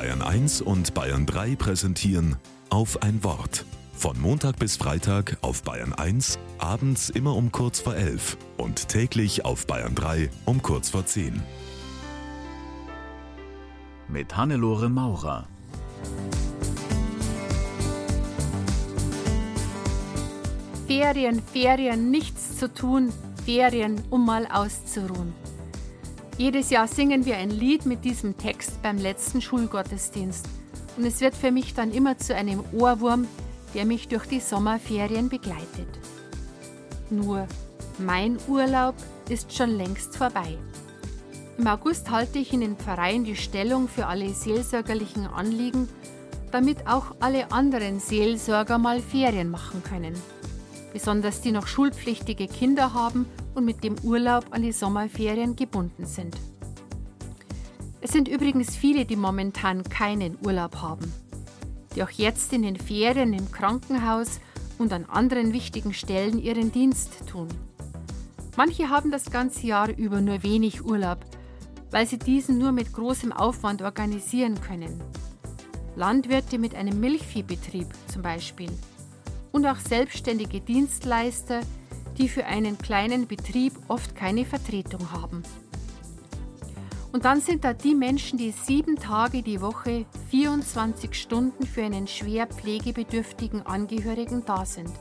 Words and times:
Bayern 0.00 0.22
1 0.22 0.62
und 0.62 0.94
Bayern 0.94 1.26
3 1.26 1.56
präsentieren 1.56 2.36
auf 2.70 3.02
ein 3.02 3.22
Wort. 3.22 3.66
Von 3.92 4.18
Montag 4.18 4.58
bis 4.58 4.78
Freitag 4.78 5.36
auf 5.42 5.62
Bayern 5.62 5.92
1, 5.92 6.38
abends 6.56 7.10
immer 7.10 7.36
um 7.36 7.52
kurz 7.52 7.80
vor 7.80 7.94
11 7.94 8.38
und 8.56 8.88
täglich 8.88 9.44
auf 9.44 9.66
Bayern 9.66 9.94
3 9.94 10.30
um 10.46 10.62
kurz 10.62 10.88
vor 10.88 11.04
10. 11.04 11.42
Mit 14.08 14.34
Hannelore 14.34 14.88
Maurer. 14.88 15.46
Ferien, 20.86 21.42
Ferien, 21.42 22.10
nichts 22.10 22.56
zu 22.56 22.72
tun, 22.72 23.12
Ferien, 23.44 24.00
um 24.08 24.24
mal 24.24 24.46
auszuruhen. 24.46 25.34
Jedes 26.40 26.70
Jahr 26.70 26.88
singen 26.88 27.26
wir 27.26 27.36
ein 27.36 27.50
Lied 27.50 27.84
mit 27.84 28.02
diesem 28.02 28.34
Text 28.38 28.80
beim 28.80 28.96
letzten 28.96 29.42
Schulgottesdienst. 29.42 30.48
Und 30.96 31.04
es 31.04 31.20
wird 31.20 31.34
für 31.34 31.50
mich 31.50 31.74
dann 31.74 31.90
immer 31.90 32.16
zu 32.16 32.34
einem 32.34 32.64
Ohrwurm, 32.72 33.28
der 33.74 33.84
mich 33.84 34.08
durch 34.08 34.24
die 34.24 34.40
Sommerferien 34.40 35.28
begleitet. 35.28 35.98
Nur, 37.10 37.46
mein 37.98 38.38
Urlaub 38.48 38.94
ist 39.28 39.54
schon 39.54 39.68
längst 39.68 40.16
vorbei. 40.16 40.56
Im 41.58 41.66
August 41.66 42.10
halte 42.10 42.38
ich 42.38 42.54
in 42.54 42.62
den 42.62 42.76
Pfarreien 42.76 43.24
die 43.24 43.36
Stellung 43.36 43.86
für 43.86 44.06
alle 44.06 44.30
seelsorgerlichen 44.30 45.26
Anliegen, 45.26 45.90
damit 46.52 46.86
auch 46.86 47.16
alle 47.20 47.52
anderen 47.52 48.00
Seelsorger 48.00 48.78
mal 48.78 49.00
Ferien 49.00 49.50
machen 49.50 49.82
können. 49.82 50.14
Besonders 50.92 51.40
die 51.40 51.52
noch 51.52 51.66
schulpflichtige 51.66 52.48
Kinder 52.48 52.94
haben 52.94 53.26
und 53.54 53.64
mit 53.64 53.84
dem 53.84 53.96
Urlaub 54.02 54.46
an 54.50 54.62
die 54.62 54.72
Sommerferien 54.72 55.56
gebunden 55.56 56.06
sind. 56.06 56.36
Es 58.00 58.12
sind 58.12 58.28
übrigens 58.28 58.76
viele, 58.76 59.04
die 59.04 59.16
momentan 59.16 59.84
keinen 59.84 60.38
Urlaub 60.44 60.76
haben, 60.76 61.12
die 61.94 62.02
auch 62.02 62.10
jetzt 62.10 62.52
in 62.52 62.62
den 62.62 62.76
Ferien 62.76 63.34
im 63.34 63.52
Krankenhaus 63.52 64.40
und 64.78 64.92
an 64.92 65.04
anderen 65.04 65.52
wichtigen 65.52 65.92
Stellen 65.92 66.38
ihren 66.38 66.72
Dienst 66.72 67.10
tun. 67.28 67.48
Manche 68.56 68.88
haben 68.88 69.10
das 69.10 69.30
ganze 69.30 69.66
Jahr 69.66 69.90
über 69.90 70.20
nur 70.20 70.42
wenig 70.42 70.84
Urlaub, 70.84 71.18
weil 71.90 72.06
sie 72.06 72.18
diesen 72.18 72.58
nur 72.58 72.72
mit 72.72 72.92
großem 72.92 73.32
Aufwand 73.32 73.82
organisieren 73.82 74.60
können. 74.60 75.00
Landwirte 75.94 76.58
mit 76.58 76.74
einem 76.74 77.00
Milchviehbetrieb 77.00 77.86
zum 78.08 78.22
Beispiel 78.22 78.70
und 79.52 79.66
auch 79.66 79.78
selbstständige 79.78 80.60
Dienstleister, 80.60 81.60
die 82.18 82.28
für 82.28 82.44
einen 82.44 82.78
kleinen 82.78 83.26
Betrieb 83.26 83.72
oft 83.88 84.14
keine 84.14 84.44
Vertretung 84.44 85.12
haben. 85.12 85.42
Und 87.12 87.24
dann 87.24 87.40
sind 87.40 87.64
da 87.64 87.72
die 87.72 87.94
Menschen, 87.94 88.38
die 88.38 88.52
sieben 88.52 88.96
Tage 88.96 89.42
die 89.42 89.60
Woche, 89.60 90.06
24 90.30 91.12
Stunden 91.14 91.66
für 91.66 91.82
einen 91.82 92.06
schwer 92.06 92.46
pflegebedürftigen 92.46 93.66
Angehörigen 93.66 94.44
da 94.44 94.64
sind. 94.64 94.92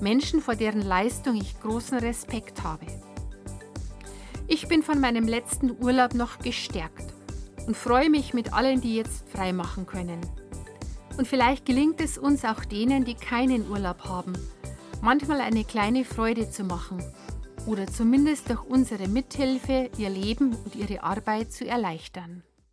Menschen, 0.00 0.40
vor 0.40 0.56
deren 0.56 0.82
Leistung 0.82 1.36
ich 1.36 1.58
großen 1.60 1.98
Respekt 1.98 2.62
habe. 2.62 2.86
Ich 4.46 4.68
bin 4.68 4.82
von 4.82 5.00
meinem 5.00 5.26
letzten 5.26 5.70
Urlaub 5.82 6.14
noch 6.14 6.38
gestärkt 6.38 7.14
und 7.66 7.76
freue 7.76 8.10
mich 8.10 8.34
mit 8.34 8.52
allen, 8.52 8.80
die 8.80 8.96
jetzt 8.96 9.28
frei 9.28 9.52
machen 9.52 9.86
können. 9.86 10.20
Und 11.20 11.28
vielleicht 11.28 11.66
gelingt 11.66 12.00
es 12.00 12.16
uns 12.16 12.46
auch 12.46 12.64
denen, 12.64 13.04
die 13.04 13.12
keinen 13.12 13.70
Urlaub 13.70 14.06
haben, 14.06 14.32
manchmal 15.02 15.42
eine 15.42 15.64
kleine 15.64 16.06
Freude 16.06 16.50
zu 16.50 16.64
machen 16.64 17.04
oder 17.66 17.86
zumindest 17.86 18.48
durch 18.48 18.62
unsere 18.64 19.06
Mithilfe 19.06 19.90
ihr 19.98 20.08
Leben 20.08 20.54
und 20.54 20.74
ihre 20.74 21.02
Arbeit 21.02 21.52
zu 21.52 21.66
erleichtern. 21.66 22.42